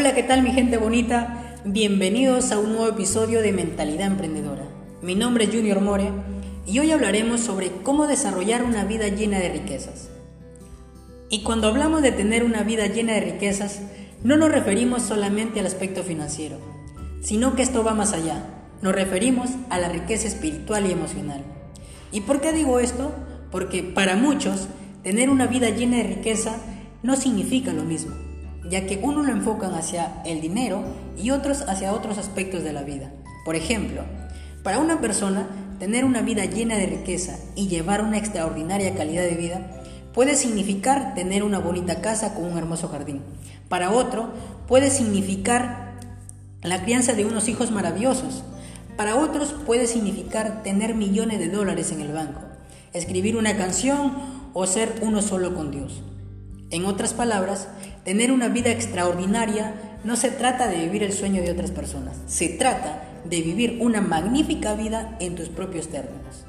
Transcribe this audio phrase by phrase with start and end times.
[0.00, 1.58] Hola, ¿qué tal mi gente bonita?
[1.66, 4.62] Bienvenidos a un nuevo episodio de Mentalidad Emprendedora.
[5.02, 6.10] Mi nombre es Junior More
[6.66, 10.08] y hoy hablaremos sobre cómo desarrollar una vida llena de riquezas.
[11.28, 13.82] Y cuando hablamos de tener una vida llena de riquezas,
[14.24, 16.56] no nos referimos solamente al aspecto financiero,
[17.20, 18.42] sino que esto va más allá.
[18.80, 21.44] Nos referimos a la riqueza espiritual y emocional.
[22.10, 23.12] ¿Y por qué digo esto?
[23.50, 24.66] Porque para muchos,
[25.02, 26.56] tener una vida llena de riqueza
[27.02, 28.29] no significa lo mismo
[28.70, 30.82] ya que uno lo enfocan hacia el dinero
[31.18, 33.10] y otros hacia otros aspectos de la vida.
[33.44, 34.02] Por ejemplo,
[34.62, 35.48] para una persona,
[35.78, 39.82] tener una vida llena de riqueza y llevar una extraordinaria calidad de vida
[40.14, 43.22] puede significar tener una bonita casa con un hermoso jardín.
[43.68, 44.30] Para otro,
[44.68, 45.94] puede significar
[46.62, 48.44] la crianza de unos hijos maravillosos.
[48.96, 52.40] Para otros puede significar tener millones de dólares en el banco,
[52.92, 54.12] escribir una canción
[54.52, 56.02] o ser uno solo con Dios.
[56.70, 57.68] En otras palabras,
[58.04, 62.48] tener una vida extraordinaria no se trata de vivir el sueño de otras personas, se
[62.48, 66.46] trata de vivir una magnífica vida en tus propios términos.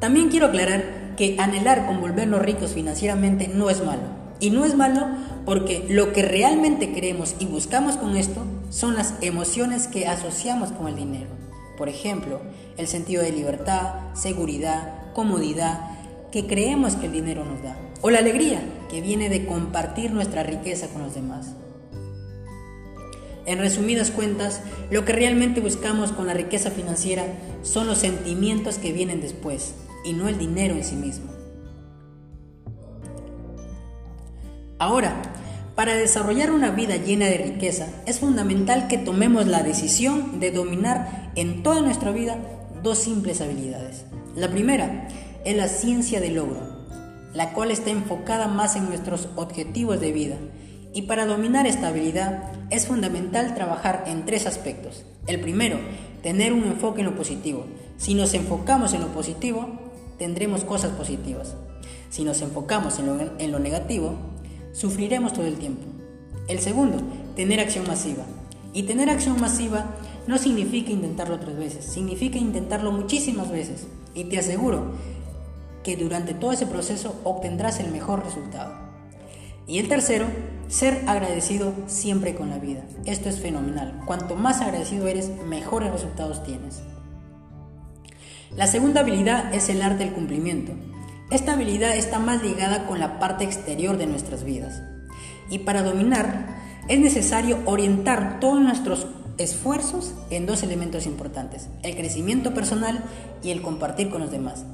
[0.00, 4.02] También quiero aclarar que anhelar con volvernos ricos financieramente no es malo.
[4.40, 5.06] Y no es malo
[5.46, 10.88] porque lo que realmente queremos y buscamos con esto son las emociones que asociamos con
[10.88, 11.30] el dinero.
[11.78, 12.40] Por ejemplo,
[12.76, 15.90] el sentido de libertad, seguridad, comodidad,
[16.30, 18.60] que creemos que el dinero nos da, o la alegría
[18.90, 21.54] que viene de compartir nuestra riqueza con los demás.
[23.46, 24.60] En resumidas cuentas,
[24.90, 27.24] lo que realmente buscamos con la riqueza financiera
[27.62, 29.72] son los sentimientos que vienen después
[30.04, 31.32] y no el dinero en sí mismo.
[34.78, 35.22] Ahora,
[35.74, 41.32] para desarrollar una vida llena de riqueza es fundamental que tomemos la decisión de dominar
[41.36, 42.36] en toda nuestra vida
[42.82, 44.04] dos simples habilidades.
[44.36, 45.08] La primera
[45.46, 46.83] es la ciencia del logro,
[47.34, 50.36] la cual está enfocada más en nuestros objetivos de vida.
[50.94, 55.04] Y para dominar esta habilidad es fundamental trabajar en tres aspectos.
[55.26, 55.78] El primero,
[56.22, 57.66] tener un enfoque en lo positivo.
[57.96, 59.68] Si nos enfocamos en lo positivo,
[60.18, 61.56] tendremos cosas positivas.
[62.10, 64.14] Si nos enfocamos en lo, en lo negativo,
[64.72, 65.82] sufriremos todo el tiempo.
[66.46, 66.98] El segundo,
[67.34, 68.24] tener acción masiva.
[68.72, 69.86] Y tener acción masiva
[70.26, 73.86] no significa intentarlo tres veces, significa intentarlo muchísimas veces.
[74.14, 74.92] Y te aseguro
[75.84, 78.74] que durante todo ese proceso obtendrás el mejor resultado.
[79.66, 80.26] Y el tercero,
[80.68, 82.82] ser agradecido siempre con la vida.
[83.04, 84.00] Esto es fenomenal.
[84.06, 86.82] Cuanto más agradecido eres, mejores resultados tienes.
[88.56, 90.72] La segunda habilidad es el arte del cumplimiento.
[91.30, 94.82] Esta habilidad está más ligada con la parte exterior de nuestras vidas.
[95.50, 96.56] Y para dominar
[96.88, 99.06] es necesario orientar todos nuestros
[99.38, 103.02] esfuerzos en dos elementos importantes, el crecimiento personal
[103.42, 104.64] y el compartir con los demás.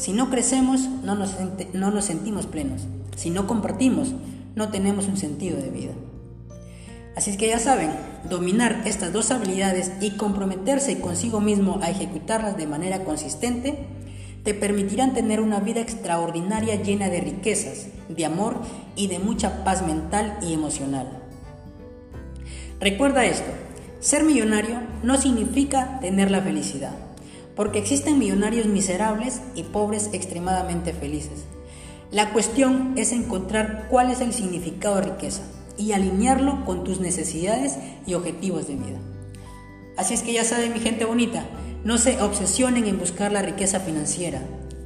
[0.00, 1.36] Si no crecemos, no nos,
[1.74, 2.86] no nos sentimos plenos.
[3.16, 4.14] Si no compartimos,
[4.54, 5.92] no tenemos un sentido de vida.
[7.14, 7.90] Así es que ya saben,
[8.26, 13.88] dominar estas dos habilidades y comprometerse consigo mismo a ejecutarlas de manera consistente
[14.42, 18.56] te permitirán tener una vida extraordinaria llena de riquezas, de amor
[18.96, 21.10] y de mucha paz mental y emocional.
[22.80, 23.50] Recuerda esto,
[24.00, 27.09] ser millonario no significa tener la felicidad
[27.60, 31.44] porque existen millonarios miserables y pobres extremadamente felices.
[32.10, 35.42] La cuestión es encontrar cuál es el significado de riqueza
[35.76, 37.76] y alinearlo con tus necesidades
[38.06, 38.98] y objetivos de vida.
[39.98, 41.44] Así es que ya saben mi gente bonita,
[41.84, 44.40] no se obsesionen en buscar la riqueza financiera.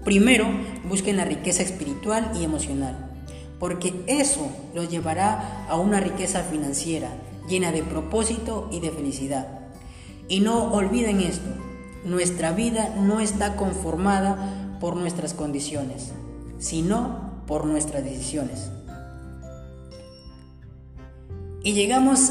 [0.05, 0.49] Primero
[0.89, 3.09] busquen la riqueza espiritual y emocional,
[3.61, 7.11] porque eso los llevará a una riqueza financiera
[7.49, 9.61] llena de propósito y de felicidad.
[10.27, 11.53] Y no olviden esto,
[12.05, 16.13] nuestra vida no está conformada por nuestras condiciones,
[16.59, 18.71] sino por nuestras decisiones.
[21.63, 22.31] Y llegamos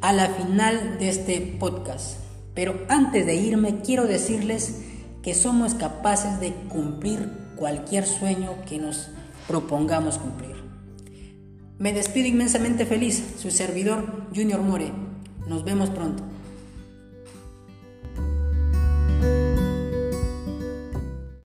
[0.00, 2.16] a la final de este podcast.
[2.54, 4.82] Pero antes de irme quiero decirles
[5.22, 9.10] que somos capaces de cumplir cualquier sueño que nos
[9.46, 10.56] propongamos cumplir.
[11.78, 14.92] Me despido inmensamente feliz, su servidor Junior More.
[15.48, 16.22] Nos vemos pronto.